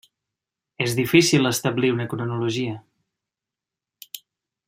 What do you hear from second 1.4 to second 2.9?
establir una cronologia.